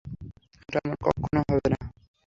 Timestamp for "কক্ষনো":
1.05-1.41